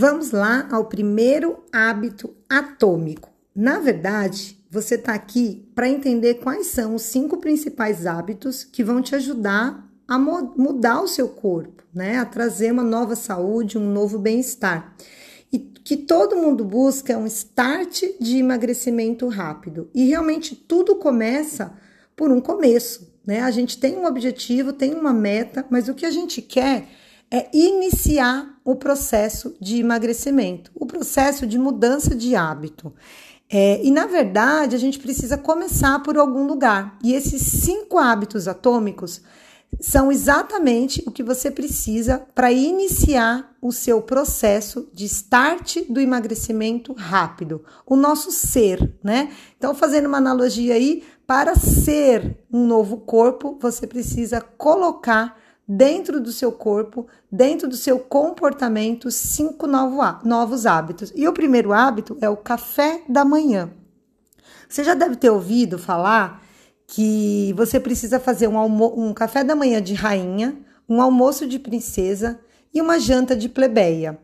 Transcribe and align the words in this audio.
Vamos 0.00 0.30
lá 0.30 0.68
ao 0.70 0.84
primeiro 0.84 1.58
hábito 1.72 2.32
atômico. 2.48 3.30
Na 3.52 3.80
verdade, 3.80 4.56
você 4.70 4.94
está 4.94 5.12
aqui 5.12 5.68
para 5.74 5.88
entender 5.88 6.34
quais 6.34 6.68
são 6.68 6.94
os 6.94 7.02
cinco 7.02 7.38
principais 7.38 8.06
hábitos 8.06 8.62
que 8.62 8.84
vão 8.84 9.02
te 9.02 9.16
ajudar 9.16 9.90
a 10.06 10.16
mudar 10.16 11.00
o 11.00 11.08
seu 11.08 11.28
corpo, 11.28 11.82
né? 11.92 12.16
A 12.16 12.24
trazer 12.24 12.70
uma 12.70 12.84
nova 12.84 13.16
saúde, 13.16 13.76
um 13.76 13.90
novo 13.92 14.20
bem-estar. 14.20 14.94
E 15.52 15.58
que 15.58 15.96
todo 15.96 16.36
mundo 16.36 16.64
busca 16.64 17.14
é 17.14 17.16
um 17.16 17.26
start 17.26 18.04
de 18.20 18.38
emagrecimento 18.38 19.26
rápido. 19.26 19.90
E 19.92 20.06
realmente 20.06 20.54
tudo 20.54 20.94
começa 20.94 21.72
por 22.14 22.30
um 22.30 22.40
começo, 22.40 23.12
né? 23.26 23.40
A 23.40 23.50
gente 23.50 23.76
tem 23.80 23.96
um 23.96 24.06
objetivo, 24.06 24.72
tem 24.72 24.94
uma 24.94 25.12
meta, 25.12 25.66
mas 25.68 25.88
o 25.88 25.94
que 25.94 26.06
a 26.06 26.10
gente 26.12 26.40
quer 26.40 26.86
é 27.30 27.48
iniciar 27.52 28.58
o 28.64 28.76
processo 28.76 29.54
de 29.60 29.80
emagrecimento, 29.80 30.70
o 30.74 30.86
processo 30.86 31.46
de 31.46 31.58
mudança 31.58 32.14
de 32.14 32.34
hábito. 32.34 32.92
É, 33.50 33.82
e 33.82 33.90
na 33.90 34.06
verdade, 34.06 34.76
a 34.76 34.78
gente 34.78 34.98
precisa 34.98 35.38
começar 35.38 36.02
por 36.02 36.18
algum 36.18 36.46
lugar. 36.46 36.98
E 37.02 37.14
esses 37.14 37.42
cinco 37.42 37.98
hábitos 37.98 38.46
atômicos 38.46 39.22
são 39.80 40.10
exatamente 40.10 41.02
o 41.06 41.10
que 41.10 41.22
você 41.22 41.50
precisa 41.50 42.26
para 42.34 42.50
iniciar 42.50 43.54
o 43.60 43.70
seu 43.70 44.00
processo 44.02 44.88
de 44.92 45.04
start 45.04 45.78
do 45.88 46.00
emagrecimento 46.00 46.92
rápido, 46.94 47.62
o 47.86 47.94
nosso 47.94 48.30
ser, 48.30 48.94
né? 49.02 49.30
Então, 49.56 49.74
fazendo 49.74 50.06
uma 50.06 50.18
analogia 50.18 50.74
aí, 50.74 51.04
para 51.26 51.54
ser 51.54 52.38
um 52.50 52.66
novo 52.66 52.98
corpo, 52.98 53.58
você 53.60 53.86
precisa 53.86 54.40
colocar 54.40 55.37
dentro 55.68 56.18
do 56.18 56.32
seu 56.32 56.50
corpo, 56.50 57.06
dentro 57.30 57.68
do 57.68 57.76
seu 57.76 57.98
comportamento, 57.98 59.10
cinco 59.10 59.66
novos 59.66 60.64
hábitos. 60.64 61.12
E 61.14 61.28
o 61.28 61.32
primeiro 61.32 61.72
hábito 61.72 62.16
é 62.22 62.28
o 62.28 62.36
café 62.36 63.02
da 63.06 63.22
manhã. 63.22 63.70
Você 64.66 64.82
já 64.82 64.94
deve 64.94 65.16
ter 65.16 65.28
ouvido 65.28 65.78
falar 65.78 66.42
que 66.86 67.52
você 67.54 67.78
precisa 67.78 68.18
fazer 68.18 68.48
um, 68.48 69.08
um 69.08 69.12
café 69.12 69.44
da 69.44 69.54
manhã 69.54 69.82
de 69.82 69.92
rainha, 69.92 70.56
um 70.88 71.02
almoço 71.02 71.46
de 71.46 71.58
princesa 71.58 72.40
e 72.72 72.80
uma 72.80 72.98
janta 72.98 73.36
de 73.36 73.48
plebeia. 73.48 74.18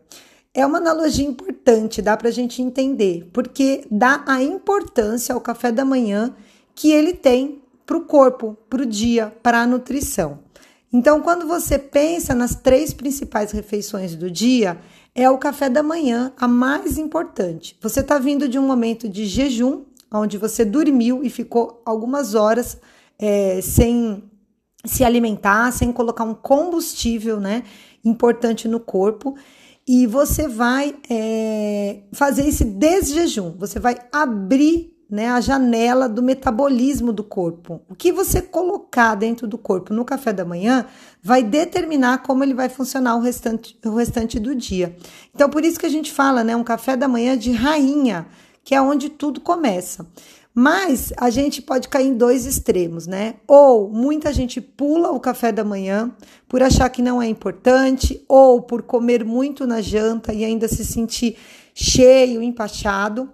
É 0.51 0.65
uma 0.65 0.79
analogia 0.79 1.27
importante, 1.27 2.01
dá 2.01 2.17
para 2.17 2.29
a 2.29 2.31
gente 2.31 2.61
entender, 2.61 3.29
porque 3.31 3.85
dá 3.91 4.23
a 4.25 4.41
importância 4.41 5.35
ao 5.35 5.41
café 5.41 5.71
da 5.71 5.85
manhã 5.85 6.33
que 6.73 6.91
ele 6.91 7.13
tem 7.13 7.61
para 7.85 7.97
o 7.97 8.05
corpo, 8.05 8.57
para 8.67 8.81
o 8.81 8.85
dia, 8.85 9.35
para 9.43 9.61
a 9.61 9.67
nutrição. 9.67 10.44
Então, 10.97 11.19
quando 11.19 11.45
você 11.45 11.77
pensa 11.77 12.33
nas 12.33 12.55
três 12.55 12.93
principais 12.93 13.51
refeições 13.51 14.15
do 14.15 14.31
dia, 14.31 14.79
é 15.13 15.29
o 15.29 15.37
café 15.37 15.69
da 15.69 15.83
manhã 15.83 16.31
a 16.37 16.47
mais 16.47 16.97
importante. 16.97 17.77
Você 17.81 17.99
está 17.99 18.17
vindo 18.17 18.47
de 18.47 18.57
um 18.57 18.65
momento 18.65 19.09
de 19.09 19.25
jejum, 19.25 19.83
onde 20.09 20.37
você 20.37 20.63
dormiu 20.63 21.21
e 21.21 21.29
ficou 21.29 21.81
algumas 21.85 22.33
horas 22.33 22.77
é, 23.19 23.59
sem 23.61 24.23
se 24.85 25.03
alimentar, 25.03 25.73
sem 25.73 25.91
colocar 25.91 26.23
um 26.23 26.33
combustível 26.33 27.41
né, 27.41 27.63
importante 28.01 28.65
no 28.65 28.79
corpo. 28.79 29.35
E 29.85 30.07
você 30.07 30.47
vai 30.47 30.95
é, 31.09 32.03
fazer 32.13 32.47
esse 32.47 32.63
desjejum, 32.63 33.53
você 33.57 33.81
vai 33.81 33.97
abrir 34.13 34.94
né, 35.09 35.29
a 35.29 35.39
janela 35.39 36.09
do 36.09 36.21
metabolismo 36.23 37.13
do 37.13 37.23
corpo. 37.23 37.81
O 37.87 37.95
que 37.95 38.11
você 38.11 38.41
colocar 38.41 39.15
dentro 39.15 39.47
do 39.47 39.57
corpo 39.57 39.93
no 39.93 40.03
café 40.03 40.33
da 40.33 40.43
manhã 40.43 40.85
vai 41.21 41.43
determinar 41.43 42.19
como 42.23 42.43
ele 42.43 42.53
vai 42.53 42.69
funcionar 42.69 43.15
o 43.15 43.21
restante, 43.21 43.77
o 43.85 43.95
restante 43.95 44.39
do 44.39 44.55
dia. 44.55 44.95
Então, 45.33 45.49
por 45.49 45.63
isso 45.63 45.79
que 45.79 45.85
a 45.85 45.89
gente 45.89 46.11
fala, 46.11 46.43
né, 46.43 46.55
um 46.55 46.63
café 46.63 46.97
da 46.97 47.07
manhã 47.07 47.37
de 47.37 47.51
rainha, 47.51 48.27
que 48.63 48.73
é 48.73 48.81
onde 48.81 49.09
tudo 49.09 49.39
começa. 49.39 50.05
Mas 50.57 51.11
a 51.17 51.29
gente 51.29 51.61
pode 51.61 51.89
cair 51.89 52.07
em 52.07 52.13
dois 52.15 52.45
extremos, 52.45 53.05
né? 53.05 53.35
Ou 53.45 53.89
muita 53.89 54.31
gente 54.31 54.61
pula 54.61 55.11
o 55.11 55.19
café 55.19 55.51
da 55.51 55.65
manhã 55.65 56.15
por 56.47 56.63
achar 56.63 56.89
que 56.89 57.01
não 57.01 57.21
é 57.21 57.27
importante, 57.27 58.23
ou 58.25 58.61
por 58.61 58.81
comer 58.81 59.25
muito 59.25 59.67
na 59.67 59.81
janta 59.81 60.33
e 60.33 60.45
ainda 60.45 60.69
se 60.69 60.85
sentir 60.85 61.35
cheio, 61.73 62.41
empachado 62.41 63.29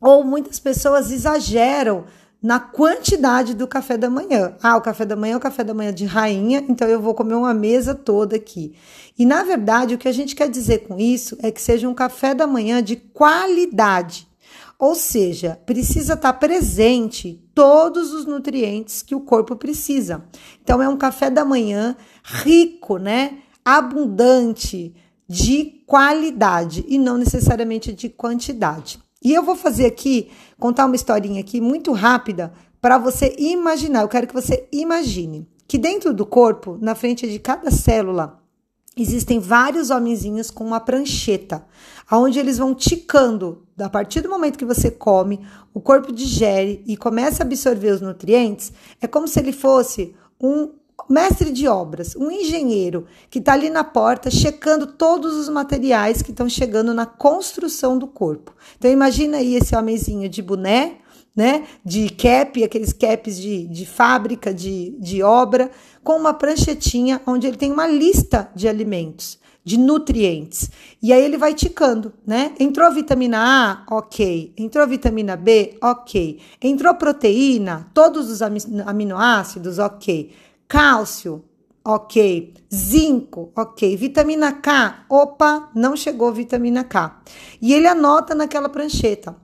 ou 0.00 0.24
muitas 0.24 0.58
pessoas 0.58 1.10
exageram 1.10 2.04
na 2.42 2.60
quantidade 2.60 3.54
do 3.54 3.66
café 3.66 3.96
da 3.96 4.10
manhã. 4.10 4.54
Ah, 4.62 4.76
o 4.76 4.80
café 4.80 5.04
da 5.04 5.16
manhã 5.16 5.34
é 5.34 5.36
o 5.36 5.40
café 5.40 5.64
da 5.64 5.74
manhã 5.74 5.92
de 5.92 6.04
rainha, 6.04 6.64
então 6.68 6.86
eu 6.86 7.00
vou 7.00 7.14
comer 7.14 7.34
uma 7.34 7.54
mesa 7.54 7.94
toda 7.94 8.36
aqui. 8.36 8.74
E 9.18 9.24
na 9.24 9.42
verdade, 9.42 9.94
o 9.94 9.98
que 9.98 10.08
a 10.08 10.12
gente 10.12 10.34
quer 10.34 10.48
dizer 10.48 10.86
com 10.86 10.98
isso 10.98 11.36
é 11.42 11.50
que 11.50 11.60
seja 11.60 11.88
um 11.88 11.94
café 11.94 12.34
da 12.34 12.46
manhã 12.46 12.82
de 12.82 12.96
qualidade. 12.96 14.28
Ou 14.78 14.94
seja, 14.94 15.58
precisa 15.64 16.12
estar 16.12 16.34
presente 16.34 17.42
todos 17.54 18.12
os 18.12 18.26
nutrientes 18.26 19.00
que 19.00 19.14
o 19.14 19.20
corpo 19.20 19.56
precisa. 19.56 20.22
Então 20.62 20.82
é 20.82 20.88
um 20.88 20.98
café 20.98 21.30
da 21.30 21.44
manhã 21.44 21.96
rico, 22.22 22.98
né? 22.98 23.38
Abundante, 23.64 24.94
de 25.26 25.82
qualidade 25.86 26.84
e 26.86 26.98
não 26.98 27.16
necessariamente 27.16 27.92
de 27.92 28.08
quantidade. 28.08 29.00
E 29.22 29.32
eu 29.32 29.42
vou 29.42 29.56
fazer 29.56 29.86
aqui, 29.86 30.30
contar 30.58 30.86
uma 30.86 30.96
historinha 30.96 31.40
aqui 31.40 31.60
muito 31.60 31.92
rápida 31.92 32.52
para 32.80 32.98
você 32.98 33.34
imaginar. 33.38 34.02
Eu 34.02 34.08
quero 34.08 34.26
que 34.26 34.34
você 34.34 34.68
imagine 34.70 35.48
que 35.66 35.78
dentro 35.78 36.14
do 36.14 36.24
corpo, 36.24 36.78
na 36.80 36.94
frente 36.94 37.28
de 37.28 37.38
cada 37.38 37.70
célula, 37.70 38.40
existem 38.96 39.38
vários 39.38 39.90
homenzinhos 39.90 40.50
com 40.50 40.64
uma 40.64 40.80
prancheta, 40.80 41.66
aonde 42.08 42.38
eles 42.38 42.58
vão 42.58 42.74
ticando. 42.74 43.66
A 43.78 43.88
partir 43.88 44.20
do 44.20 44.30
momento 44.30 44.58
que 44.58 44.64
você 44.64 44.90
come, 44.90 45.46
o 45.74 45.80
corpo 45.80 46.12
digere 46.12 46.82
e 46.86 46.96
começa 46.96 47.42
a 47.42 47.46
absorver 47.46 47.90
os 47.90 48.00
nutrientes, 48.00 48.72
é 49.00 49.06
como 49.06 49.28
se 49.28 49.38
ele 49.38 49.52
fosse 49.52 50.14
um 50.40 50.70
mestre 51.12 51.52
de 51.52 51.68
obras, 51.68 52.14
um 52.16 52.30
engenheiro 52.30 53.06
que 53.30 53.38
está 53.38 53.52
ali 53.52 53.70
na 53.70 53.84
porta 53.84 54.30
checando 54.30 54.86
todos 54.86 55.34
os 55.34 55.48
materiais 55.48 56.22
que 56.22 56.30
estão 56.30 56.48
chegando 56.48 56.92
na 56.92 57.06
construção 57.06 57.98
do 57.98 58.06
corpo. 58.06 58.54
Então 58.78 58.90
imagina 58.90 59.38
aí 59.38 59.54
esse 59.54 59.74
homenzinho 59.76 60.28
de 60.28 60.42
boné, 60.42 60.98
né, 61.34 61.66
de 61.84 62.08
cap, 62.08 62.62
aqueles 62.64 62.92
caps 62.92 63.36
de, 63.36 63.66
de 63.66 63.84
fábrica, 63.84 64.54
de, 64.54 64.96
de 64.98 65.22
obra, 65.22 65.70
com 66.02 66.14
uma 66.14 66.32
pranchetinha 66.32 67.20
onde 67.26 67.46
ele 67.46 67.56
tem 67.56 67.70
uma 67.70 67.86
lista 67.86 68.50
de 68.54 68.66
alimentos 68.66 69.38
de 69.66 69.76
nutrientes. 69.76 70.70
E 71.02 71.12
aí 71.12 71.20
ele 71.24 71.36
vai 71.36 71.52
ticando, 71.52 72.12
né? 72.24 72.52
Entrou 72.60 72.88
vitamina 72.92 73.38
A, 73.40 73.96
ok. 73.96 74.54
Entrou 74.56 74.86
vitamina 74.86 75.34
B, 75.34 75.76
ok. 75.82 76.38
Entrou 76.62 76.94
proteína, 76.94 77.90
todos 77.92 78.30
os 78.30 78.40
aminoácidos, 78.42 79.80
ok. 79.80 80.32
Cálcio, 80.68 81.44
ok. 81.84 82.54
Zinco, 82.74 83.52
ok. 83.54 83.96
Vitamina 83.96 84.52
K, 84.52 85.06
opa, 85.08 85.70
não 85.74 85.96
chegou 85.96 86.32
vitamina 86.32 86.82
K. 86.82 87.22
E 87.62 87.72
ele 87.72 87.86
anota 87.86 88.34
naquela 88.34 88.68
prancheta. 88.68 89.36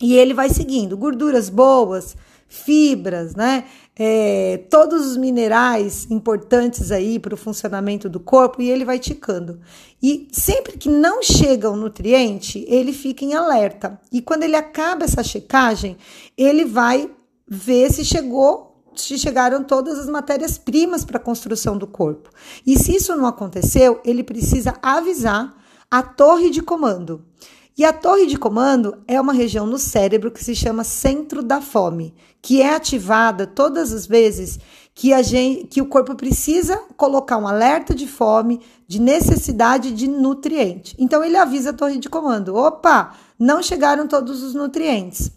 E 0.00 0.16
ele 0.16 0.34
vai 0.34 0.48
seguindo 0.48 0.96
gorduras 0.96 1.48
boas, 1.48 2.16
fibras, 2.48 3.34
né? 3.34 3.64
É, 3.96 4.64
todos 4.70 5.06
os 5.06 5.16
minerais 5.16 6.10
importantes 6.10 6.90
aí 6.90 7.18
para 7.18 7.34
o 7.34 7.36
funcionamento 7.38 8.08
do 8.08 8.18
corpo 8.18 8.60
e 8.60 8.70
ele 8.70 8.84
vai 8.84 8.98
ticando. 8.98 9.60
E 10.02 10.28
sempre 10.32 10.76
que 10.76 10.88
não 10.88 11.22
chega 11.22 11.70
o 11.70 11.76
nutriente, 11.76 12.64
ele 12.68 12.92
fica 12.92 13.24
em 13.24 13.34
alerta. 13.34 14.00
E 14.10 14.20
quando 14.20 14.42
ele 14.42 14.56
acaba 14.56 15.04
essa 15.04 15.22
checagem, 15.22 15.96
ele 16.36 16.64
vai 16.64 17.08
ver 17.46 17.92
se 17.92 18.04
chegou 18.04 18.73
chegaram 18.96 19.62
todas 19.62 19.98
as 19.98 20.08
matérias-primas 20.08 21.04
para 21.04 21.18
a 21.18 21.22
construção 21.22 21.76
do 21.76 21.86
corpo. 21.86 22.30
E 22.66 22.78
se 22.78 22.94
isso 22.96 23.16
não 23.16 23.26
aconteceu, 23.26 24.00
ele 24.04 24.22
precisa 24.22 24.74
avisar 24.82 25.54
a 25.90 26.02
torre 26.02 26.50
de 26.50 26.62
comando. 26.62 27.24
E 27.76 27.84
a 27.84 27.92
torre 27.92 28.26
de 28.26 28.38
comando 28.38 28.98
é 29.08 29.20
uma 29.20 29.32
região 29.32 29.66
no 29.66 29.78
cérebro 29.78 30.30
que 30.30 30.44
se 30.44 30.54
chama 30.54 30.84
centro 30.84 31.42
da 31.42 31.60
fome, 31.60 32.14
que 32.40 32.62
é 32.62 32.72
ativada 32.72 33.48
todas 33.48 33.92
as 33.92 34.06
vezes 34.06 34.60
que, 34.94 35.12
a 35.12 35.22
gente, 35.22 35.66
que 35.66 35.82
o 35.82 35.86
corpo 35.86 36.14
precisa 36.14 36.80
colocar 36.96 37.36
um 37.36 37.48
alerta 37.48 37.92
de 37.92 38.06
fome, 38.06 38.60
de 38.86 39.00
necessidade 39.00 39.90
de 39.90 40.06
nutriente. 40.06 40.94
Então 41.00 41.24
ele 41.24 41.36
avisa 41.36 41.70
a 41.70 41.72
torre 41.72 41.98
de 41.98 42.08
comando: 42.08 42.54
opa, 42.54 43.12
não 43.36 43.60
chegaram 43.60 44.06
todos 44.06 44.42
os 44.44 44.54
nutrientes. 44.54 45.32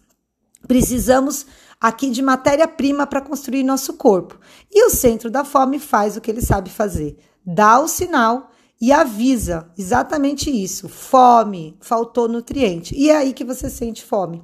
Precisamos 0.68 1.46
aqui 1.80 2.10
de 2.10 2.22
matéria-prima 2.22 3.06
para 3.08 3.22
construir 3.22 3.64
nosso 3.64 3.94
corpo. 3.94 4.40
E 4.72 4.86
o 4.86 4.90
centro 4.90 5.30
da 5.30 5.44
fome 5.44 5.80
faz 5.80 6.18
o 6.18 6.22
que 6.22 6.32
ele 6.32 6.42
sabe 6.42 6.70
fazer: 6.70 7.18
dá 7.46 7.80
o 7.80 7.88
sinal 7.88 8.52
e 8.80 8.92
avisa 8.92 9.72
exatamente 9.78 10.50
isso: 10.50 10.88
fome, 10.88 11.78
faltou 11.80 12.28
nutriente. 12.28 12.96
E 12.96 13.10
é 13.10 13.18
aí 13.18 13.34
que 13.34 13.44
você 13.44 13.70
sente 13.70 14.04
fome. 14.04 14.44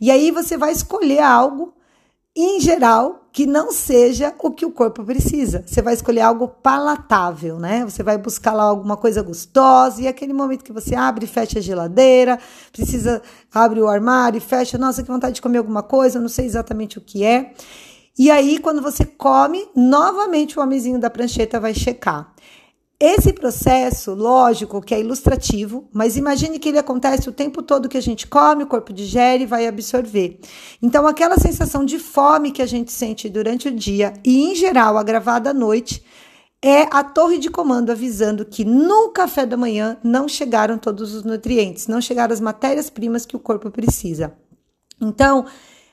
E 0.00 0.10
aí 0.10 0.30
você 0.30 0.56
vai 0.56 0.72
escolher 0.72 1.20
algo 1.20 1.74
em 2.34 2.60
geral, 2.60 3.21
que 3.32 3.46
não 3.46 3.72
seja 3.72 4.32
o 4.38 4.50
que 4.50 4.66
o 4.66 4.70
corpo 4.70 5.02
precisa. 5.02 5.64
Você 5.66 5.80
vai 5.80 5.94
escolher 5.94 6.20
algo 6.20 6.46
palatável, 6.46 7.58
né? 7.58 7.82
Você 7.84 8.02
vai 8.02 8.18
buscar 8.18 8.52
lá 8.52 8.64
alguma 8.64 8.96
coisa 8.96 9.22
gostosa 9.22 10.02
e 10.02 10.06
aquele 10.06 10.34
momento 10.34 10.62
que 10.62 10.72
você 10.72 10.94
abre 10.94 11.24
e 11.24 11.28
fecha 11.28 11.58
a 11.58 11.62
geladeira, 11.62 12.38
precisa 12.70 13.22
abre 13.52 13.80
o 13.80 13.88
armário 13.88 14.36
e 14.36 14.40
fecha, 14.40 14.76
nossa, 14.76 15.02
que 15.02 15.10
vontade 15.10 15.36
de 15.36 15.42
comer 15.42 15.58
alguma 15.58 15.82
coisa, 15.82 16.20
não 16.20 16.28
sei 16.28 16.44
exatamente 16.44 16.98
o 16.98 17.00
que 17.00 17.24
é. 17.24 17.54
E 18.18 18.30
aí, 18.30 18.58
quando 18.58 18.82
você 18.82 19.06
come, 19.06 19.66
novamente 19.74 20.58
o 20.58 20.62
homenzinho 20.62 20.98
da 20.98 21.08
prancheta 21.08 21.58
vai 21.58 21.72
checar. 21.72 22.30
Esse 23.04 23.32
processo, 23.32 24.14
lógico, 24.14 24.80
que 24.80 24.94
é 24.94 25.00
ilustrativo, 25.00 25.88
mas 25.92 26.16
imagine 26.16 26.56
que 26.60 26.68
ele 26.68 26.78
acontece 26.78 27.28
o 27.28 27.32
tempo 27.32 27.60
todo 27.60 27.88
que 27.88 27.98
a 27.98 28.00
gente 28.00 28.28
come, 28.28 28.62
o 28.62 28.66
corpo 28.68 28.92
digere 28.92 29.42
e 29.42 29.46
vai 29.46 29.66
absorver. 29.66 30.38
Então, 30.80 31.04
aquela 31.04 31.36
sensação 31.36 31.84
de 31.84 31.98
fome 31.98 32.52
que 32.52 32.62
a 32.62 32.66
gente 32.66 32.92
sente 32.92 33.28
durante 33.28 33.66
o 33.66 33.72
dia 33.72 34.14
e, 34.24 34.44
em 34.44 34.54
geral, 34.54 34.96
agravada 34.96 35.50
à 35.50 35.52
noite, 35.52 36.00
é 36.62 36.82
a 36.92 37.02
torre 37.02 37.38
de 37.38 37.50
comando 37.50 37.90
avisando 37.90 38.44
que 38.44 38.64
no 38.64 39.08
café 39.08 39.44
da 39.44 39.56
manhã 39.56 39.96
não 40.04 40.28
chegaram 40.28 40.78
todos 40.78 41.12
os 41.12 41.24
nutrientes, 41.24 41.88
não 41.88 42.00
chegaram 42.00 42.32
as 42.32 42.40
matérias-primas 42.40 43.26
que 43.26 43.34
o 43.34 43.40
corpo 43.40 43.68
precisa. 43.68 44.32
Então, 45.00 45.44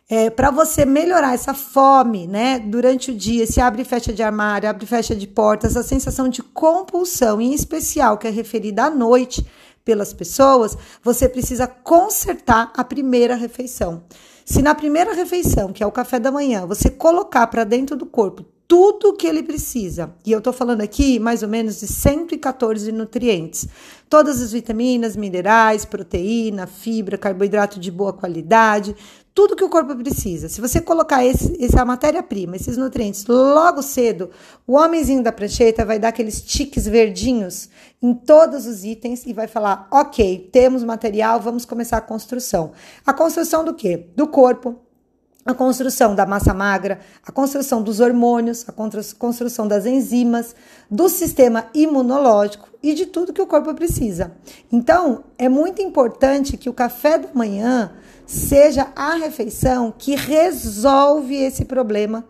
é, 0.09 0.27
para 0.27 0.50
você 0.50 0.85
melhorar 0.85 1.35
essa 1.35 1.53
fome, 1.53 2.25
né, 2.25 2.57
durante 2.57 3.11
o 3.11 3.15
dia, 3.15 3.45
se 3.45 3.61
abre 3.61 3.83
e 3.83 3.85
fecha 3.85 4.11
de 4.11 4.23
armário, 4.23 4.67
abre 4.67 4.83
e 4.83 4.88
fecha 4.88 5.15
de 5.15 5.27
portas, 5.27 5.77
a 5.77 5.83
sensação 5.83 6.27
de 6.27 6.41
compulsão, 6.41 7.39
em 7.39 7.53
especial 7.53 8.17
que 8.17 8.27
é 8.27 8.31
referida 8.31 8.85
à 8.85 8.89
noite 8.89 9.45
pelas 9.85 10.11
pessoas, 10.11 10.75
você 11.03 11.29
precisa 11.29 11.67
consertar 11.67 12.73
a 12.75 12.83
primeira 12.83 13.35
refeição. 13.35 14.03
Se 14.44 14.63
na 14.63 14.73
primeira 14.73 15.13
refeição, 15.13 15.71
que 15.71 15.83
é 15.83 15.85
o 15.85 15.91
café 15.91 16.19
da 16.19 16.31
manhã, 16.31 16.65
você 16.65 16.89
colocar 16.89 17.45
para 17.45 17.63
dentro 17.63 17.95
do 17.95 18.07
corpo 18.07 18.44
tudo 18.69 19.16
que 19.16 19.25
ele 19.25 19.42
precisa. 19.42 20.13
E 20.24 20.31
eu 20.31 20.38
estou 20.38 20.54
falando 20.54 20.81
aqui 20.81 21.18
mais 21.18 21.42
ou 21.42 21.50
menos 21.50 21.80
de 21.80 21.88
114 21.88 22.92
nutrientes. 22.92 23.68
Todas 24.07 24.39
as 24.39 24.51
vitaminas, 24.51 25.16
minerais, 25.16 25.86
proteína, 25.86 26.68
fibra, 26.68 27.18
carboidrato 27.18 27.80
de 27.80 27.89
boa 27.89 28.13
qualidade, 28.13 28.95
tudo 29.33 29.56
que 29.56 29.63
o 29.63 29.69
corpo 29.69 29.95
precisa. 29.95 30.48
Se 30.48 30.62
você 30.62 30.80
colocar 30.80 31.25
esse, 31.25 31.57
essa 31.60 31.83
matéria-prima, 31.83 32.57
esses 32.57 32.77
nutrientes 32.77 33.25
logo 33.25 33.81
cedo, 33.81 34.30
o 34.68 34.75
homenzinho 34.75 35.24
da 35.24 35.31
prancheta 35.31 35.83
vai 35.83 35.98
dar 35.98 36.10
aqueles 36.10 36.39
tiques 36.39 36.86
verdinhos 36.86 37.69
em 38.00 38.13
todos 38.13 38.68
os 38.68 38.83
itens 38.83 39.25
e 39.25 39.33
vai 39.33 39.48
falar: 39.48 39.88
ok, 39.89 40.48
temos 40.51 40.83
material, 40.83 41.42
vamos 41.42 41.65
começar 41.65 41.98
a 41.98 42.01
construção. 42.01 42.74
A 43.04 43.13
construção 43.13 43.65
do 43.65 43.74
quê? 43.74 44.12
Do 44.15 44.27
corpo, 44.27 44.80
a 45.50 45.54
construção 45.56 46.13
da 46.13 46.28
massa 46.28 46.54
magra, 46.54 47.00
a 47.25 47.31
construção 47.31 47.81
dos 47.81 48.00
hormônios, 48.00 48.63
a 48.69 48.72
construção 48.72 49.68
das 49.68 49.88
enzimas, 49.88 50.56
do 50.92 51.10
sistema 51.10 51.66
imunológico 51.74 52.69
e 52.84 52.94
de 52.94 53.07
tudo 53.07 53.34
que 53.34 53.42
o 53.42 53.48
corpo 53.48 53.74
precisa. 53.74 54.31
Então, 54.72 55.24
é 55.40 55.50
muito 55.50 55.81
importante 55.81 56.56
que 56.56 56.69
o 56.69 56.74
café 56.74 57.18
da 57.18 57.30
manhã 57.34 57.92
seja 58.28 58.92
a 58.96 59.16
refeição 59.16 59.92
que 59.98 60.16
resolve 60.16 61.36
esse 61.36 61.66
problema 61.66 62.24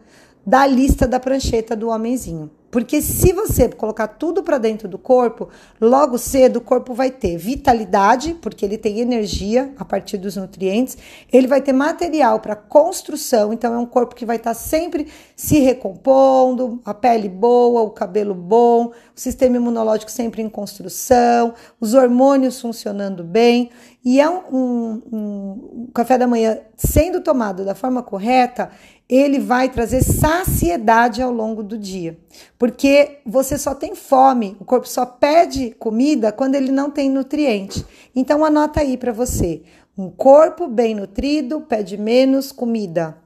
da 0.45 0.65
lista 0.65 1.05
da 1.05 1.19
prancheta 1.19 1.75
do 1.75 1.89
homenzinho. 1.89 2.49
Porque 2.71 3.01
se 3.01 3.33
você 3.33 3.67
colocar 3.67 4.07
tudo 4.07 4.43
para 4.43 4.57
dentro 4.57 4.87
do 4.87 4.97
corpo, 4.97 5.49
logo 5.81 6.17
cedo 6.17 6.57
o 6.57 6.61
corpo 6.61 6.93
vai 6.93 7.09
ter 7.09 7.35
vitalidade, 7.35 8.35
porque 8.35 8.63
ele 8.63 8.77
tem 8.77 8.99
energia 8.99 9.73
a 9.77 9.83
partir 9.83 10.17
dos 10.17 10.35
nutrientes, 10.35 10.97
ele 11.31 11.47
vai 11.47 11.61
ter 11.61 11.73
material 11.73 12.39
para 12.39 12.55
construção, 12.55 13.51
então 13.51 13.73
é 13.73 13.77
um 13.77 13.85
corpo 13.85 14.13
que 14.13 14.25
vai 14.25 14.35
estar 14.35 14.51
tá 14.51 14.53
sempre 14.53 15.07
se 15.35 15.59
recompondo, 15.59 16.79
a 16.85 16.93
pele 16.93 17.27
boa, 17.27 17.81
o 17.81 17.89
cabelo 17.89 18.35
bom, 18.35 18.87
o 18.87 19.19
sistema 19.19 19.55
imunológico 19.55 20.11
sempre 20.11 20.41
em 20.41 20.49
construção, 20.49 21.53
os 21.79 21.93
hormônios 21.93 22.61
funcionando 22.61 23.23
bem. 23.23 23.71
E 24.03 24.21
é 24.21 24.29
um, 24.29 24.41
um, 24.51 25.01
um 25.11 25.87
café 25.93 26.17
da 26.17 26.25
manhã 26.25 26.59
sendo 26.77 27.19
tomado 27.19 27.65
da 27.65 27.75
forma 27.75 28.01
correta, 28.01 28.71
ele 29.09 29.39
vai 29.39 29.69
trazer 29.69 30.03
saciedade 30.03 31.19
ao 31.19 31.31
longo 31.31 31.63
do 31.63 31.77
dia. 31.77 32.19
Porque 32.59 33.17
você 33.25 33.57
só 33.57 33.73
tem 33.73 33.95
fome, 33.95 34.55
o 34.59 34.65
corpo 34.65 34.87
só 34.87 35.03
pede 35.03 35.71
comida 35.79 36.31
quando 36.31 36.53
ele 36.53 36.71
não 36.71 36.91
tem 36.91 37.09
nutriente. 37.09 37.83
Então 38.15 38.45
anota 38.45 38.81
aí 38.81 38.97
para 38.97 39.11
você. 39.11 39.63
Um 39.97 40.11
corpo 40.11 40.67
bem 40.67 40.93
nutrido 40.93 41.61
pede 41.61 41.97
menos 41.97 42.51
comida. 42.51 43.17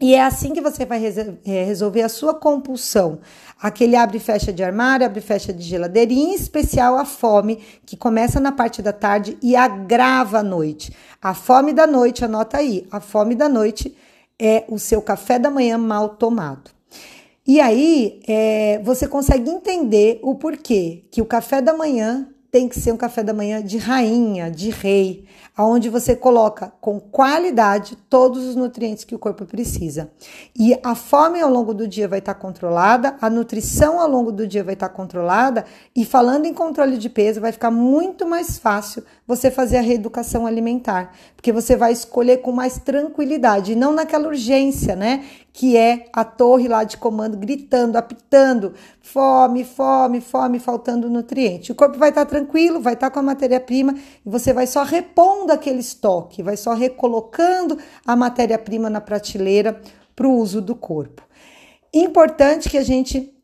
E 0.00 0.14
é 0.14 0.24
assim 0.24 0.54
que 0.54 0.62
você 0.62 0.86
vai 0.86 0.98
é, 1.44 1.64
resolver 1.64 2.00
a 2.00 2.08
sua 2.08 2.32
compulsão. 2.32 3.20
Aquele 3.60 3.94
abre 3.96 4.16
e 4.16 4.20
fecha 4.20 4.50
de 4.50 4.62
armário, 4.62 5.04
abre 5.04 5.18
e 5.18 5.22
fecha 5.22 5.52
de 5.52 5.62
geladeira, 5.62 6.10
e 6.10 6.18
em 6.18 6.34
especial 6.34 6.96
a 6.96 7.04
fome, 7.04 7.62
que 7.84 7.98
começa 7.98 8.40
na 8.40 8.50
parte 8.50 8.80
da 8.80 8.94
tarde 8.94 9.36
e 9.42 9.54
agrava 9.54 10.38
a 10.38 10.42
noite. 10.42 10.90
A 11.20 11.34
fome 11.34 11.74
da 11.74 11.86
noite, 11.86 12.24
anota 12.24 12.56
aí, 12.56 12.86
a 12.90 12.98
fome 12.98 13.34
da 13.34 13.46
noite 13.46 13.94
é 14.40 14.64
o 14.68 14.78
seu 14.78 15.02
café 15.02 15.38
da 15.38 15.50
manhã 15.50 15.76
mal 15.76 16.10
tomado. 16.10 16.70
E 17.46 17.60
aí 17.60 18.20
é, 18.26 18.80
você 18.82 19.06
consegue 19.06 19.50
entender 19.50 20.18
o 20.22 20.34
porquê 20.34 21.04
que 21.10 21.20
o 21.20 21.26
café 21.26 21.60
da 21.60 21.72
manhã 21.72 22.28
tem 22.50 22.68
que 22.68 22.78
ser 22.78 22.92
um 22.92 22.96
café 22.96 23.22
da 23.22 23.32
manhã 23.32 23.62
de 23.62 23.78
rainha, 23.78 24.50
de 24.50 24.70
rei, 24.70 25.24
aonde 25.60 25.90
você 25.90 26.16
coloca 26.16 26.72
com 26.80 26.98
qualidade 26.98 27.94
todos 28.08 28.46
os 28.46 28.56
nutrientes 28.56 29.04
que 29.04 29.14
o 29.14 29.18
corpo 29.18 29.44
precisa. 29.44 30.10
E 30.58 30.74
a 30.82 30.94
fome 30.94 31.38
ao 31.38 31.50
longo 31.50 31.74
do 31.74 31.86
dia 31.86 32.08
vai 32.08 32.18
estar 32.18 32.32
controlada, 32.32 33.14
a 33.20 33.28
nutrição 33.28 34.00
ao 34.00 34.08
longo 34.08 34.32
do 34.32 34.46
dia 34.46 34.64
vai 34.64 34.72
estar 34.72 34.88
controlada, 34.88 35.66
e 35.94 36.02
falando 36.02 36.46
em 36.46 36.54
controle 36.54 36.96
de 36.96 37.10
peso, 37.10 37.42
vai 37.42 37.52
ficar 37.52 37.70
muito 37.70 38.26
mais 38.26 38.56
fácil 38.56 39.04
você 39.26 39.50
fazer 39.50 39.76
a 39.76 39.82
reeducação 39.82 40.46
alimentar, 40.46 41.14
porque 41.36 41.52
você 41.52 41.76
vai 41.76 41.92
escolher 41.92 42.38
com 42.38 42.52
mais 42.52 42.78
tranquilidade, 42.78 43.72
e 43.72 43.76
não 43.76 43.92
naquela 43.92 44.28
urgência, 44.28 44.96
né? 44.96 45.26
Que 45.52 45.76
é 45.76 46.06
a 46.12 46.24
torre 46.24 46.68
lá 46.68 46.84
de 46.84 46.96
comando 46.96 47.36
gritando, 47.36 47.96
apitando, 47.96 48.72
fome, 49.00 49.64
fome, 49.64 50.20
fome, 50.20 50.58
faltando 50.58 51.10
nutriente. 51.10 51.72
O 51.72 51.74
corpo 51.74 51.98
vai 51.98 52.10
estar 52.10 52.24
tranquilo, 52.24 52.80
vai 52.80 52.94
estar 52.94 53.10
com 53.10 53.18
a 53.18 53.22
matéria-prima 53.22 53.94
e 54.24 54.30
você 54.30 54.52
vai 54.52 54.66
só 54.66 54.84
repondo 54.84 55.49
aquele 55.50 55.80
estoque, 55.80 56.42
vai 56.42 56.56
só 56.56 56.74
recolocando 56.74 57.78
a 58.06 58.14
matéria-prima 58.14 58.88
na 58.88 59.00
prateleira 59.00 59.80
para 60.14 60.28
o 60.28 60.36
uso 60.36 60.60
do 60.60 60.74
corpo. 60.74 61.22
Importante 61.92 62.68
que 62.68 62.78
a 62.78 62.82
gente 62.82 63.34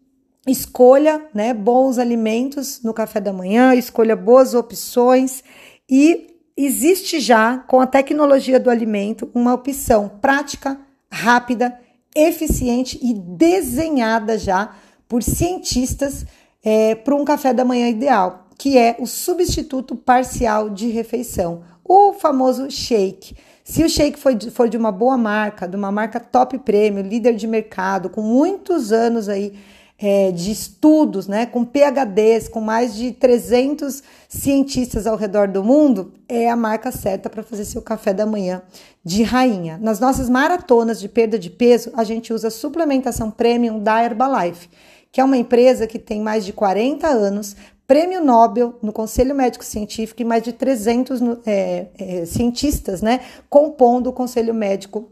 escolha 0.47 1.26
né, 1.35 1.53
bons 1.53 1.99
alimentos 1.99 2.81
no 2.82 2.94
café 2.94 3.20
da 3.20 3.32
manhã, 3.32 3.75
escolha 3.75 4.14
boas 4.14 4.55
opções 4.55 5.43
e 5.91 6.37
existe 6.56 7.21
já, 7.21 7.59
com 7.59 7.80
a 7.80 7.87
tecnologia 7.87 8.59
do 8.59 8.71
alimento, 8.71 9.30
uma 9.35 9.52
opção 9.52 10.09
prática, 10.09 10.78
rápida, 11.11 11.78
eficiente 12.14 12.99
e 13.02 13.12
desenhada 13.12 14.38
já 14.38 14.75
por 15.09 15.23
cientistas 15.23 16.25
é, 16.64 16.95
para 16.95 17.14
um 17.14 17.25
café 17.25 17.52
da 17.52 17.64
manhã 17.64 17.88
ideal, 17.88 18.49
que 18.59 18.78
é 18.78 18.97
o 18.99 19.07
substituto 19.07 19.95
parcial 19.95 20.71
de 20.71 20.88
refeição, 20.88 21.62
o 21.88 22.12
famoso 22.12 22.71
shake. 22.71 23.37
Se 23.64 23.83
o 23.83 23.88
shake 23.88 24.19
for 24.50 24.69
de, 24.69 24.76
uma 24.76 24.93
boa 24.93 25.16
marca, 25.19 25.66
de 25.66 25.76
uma 25.76 25.90
marca 25.90 26.21
top 26.21 26.59
prêmio, 26.59 27.02
líder 27.02 27.35
de 27.35 27.47
mercado, 27.47 28.09
com 28.09 28.23
muitos 28.23 28.93
anos 28.93 29.28
aí 29.28 29.55
é, 29.99 30.31
de 30.31 30.52
estudos, 30.52 31.26
né, 31.26 31.47
com 31.47 31.64
PhDs, 31.64 32.49
com 32.49 32.61
mais 32.61 32.95
de 32.95 33.12
300 33.12 34.02
cientistas 34.28 35.07
ao 35.07 35.16
redor 35.16 35.49
do 35.49 35.64
mundo, 35.64 36.12
é 36.28 36.49
a 36.49 36.57
marca 36.57 36.93
certa 36.93 37.31
para 37.31 37.43
fazer 37.43 37.64
seu 37.64 37.83
café 37.83 38.12
da 38.12 38.26
manhã 38.26 38.62
de 39.05 39.23
rainha. 39.23 39.78
Nas 39.81 39.99
nossas 39.99 40.28
maratonas 40.28 41.00
de 41.00 41.09
perda 41.09 41.38
de 41.38 41.50
peso, 41.50 41.90
a 41.95 42.05
gente 42.05 42.33
usa 42.33 42.49
a 42.49 42.52
suplementação 42.52 43.31
premium 43.31 43.78
da 43.78 44.02
Herbalife, 44.02 44.69
que 45.11 45.21
é 45.21 45.25
uma 45.25 45.37
empresa 45.37 45.87
que 45.87 45.99
tem 45.99 46.21
mais 46.21 46.45
de 46.45 46.52
40 46.52 47.07
anos, 47.09 47.57
prêmio 47.87 48.25
Nobel 48.25 48.75
no 48.83 48.93
Conselho 48.93 49.35
Médico 49.35 49.64
Científico 49.64 50.21
e 50.21 50.25
mais 50.25 50.43
de 50.43 50.52
300 50.52 51.21
é, 51.47 51.87
é, 51.99 52.25
cientistas, 52.25 53.00
né, 53.00 53.21
compondo 53.49 54.09
o 54.09 54.12
Conselho 54.12 54.52
Médico 54.52 55.09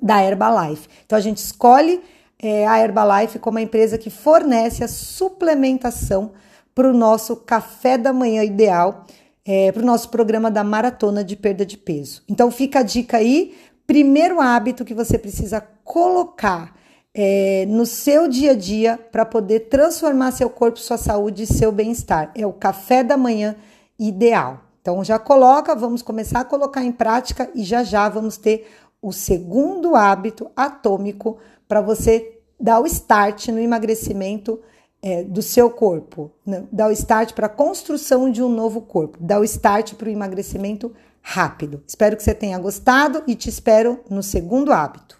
da 0.00 0.22
Herbalife. 0.22 0.88
Então 1.04 1.16
a 1.16 1.20
gente 1.20 1.38
escolhe 1.38 2.00
é, 2.38 2.66
a 2.66 2.80
Herbalife 2.80 3.38
como 3.38 3.58
a 3.58 3.62
empresa 3.62 3.98
que 3.98 4.10
fornece 4.10 4.82
a 4.82 4.88
suplementação 4.88 6.32
para 6.74 6.88
o 6.88 6.92
nosso 6.92 7.36
café 7.36 7.98
da 7.98 8.12
manhã 8.12 8.42
ideal, 8.42 9.06
é, 9.44 9.70
para 9.72 9.82
o 9.82 9.86
nosso 9.86 10.08
programa 10.08 10.50
da 10.50 10.64
maratona 10.64 11.22
de 11.22 11.36
perda 11.36 11.66
de 11.66 11.76
peso. 11.76 12.22
Então 12.28 12.50
fica 12.50 12.80
a 12.80 12.82
dica 12.82 13.18
aí. 13.18 13.54
Primeiro 13.86 14.40
hábito 14.40 14.84
que 14.84 14.94
você 14.94 15.18
precisa 15.18 15.60
colocar 15.84 16.74
é, 17.14 17.66
no 17.68 17.84
seu 17.84 18.28
dia 18.28 18.52
a 18.52 18.54
dia 18.54 18.98
para 19.10 19.24
poder 19.24 19.68
transformar 19.68 20.32
seu 20.32 20.48
corpo, 20.48 20.78
sua 20.78 20.96
saúde 20.96 21.42
e 21.42 21.46
seu 21.46 21.72
bem-estar 21.72 22.30
é 22.34 22.46
o 22.46 22.52
café 22.52 23.02
da 23.02 23.16
manhã 23.16 23.56
ideal. 23.98 24.60
Então 24.80 25.02
já 25.04 25.18
coloca, 25.18 25.74
vamos 25.74 26.02
começar 26.02 26.40
a 26.40 26.44
colocar 26.44 26.82
em 26.82 26.92
prática 26.92 27.50
e 27.54 27.62
já 27.62 27.82
já 27.82 28.08
vamos 28.08 28.36
ter 28.36 28.66
o 29.02 29.12
segundo 29.12 29.94
hábito 29.94 30.50
atômico 30.54 31.38
para 31.66 31.80
você 31.80 32.38
dar 32.58 32.80
o 32.80 32.86
start 32.86 33.48
no 33.48 33.58
emagrecimento 33.58 34.60
é, 35.02 35.22
do 35.24 35.40
seu 35.40 35.70
corpo, 35.70 36.30
né? 36.44 36.64
dar 36.70 36.88
o 36.88 36.92
start 36.92 37.32
para 37.32 37.46
a 37.46 37.50
construção 37.50 38.30
de 38.30 38.42
um 38.42 38.48
novo 38.48 38.82
corpo, 38.82 39.18
dar 39.20 39.40
o 39.40 39.44
start 39.44 39.94
para 39.94 40.08
o 40.08 40.12
emagrecimento 40.12 40.92
rápido. 41.22 41.82
Espero 41.86 42.16
que 42.16 42.22
você 42.22 42.34
tenha 42.34 42.58
gostado 42.58 43.22
e 43.26 43.34
te 43.34 43.48
espero 43.48 44.00
no 44.08 44.22
segundo 44.22 44.72
hábito. 44.72 45.19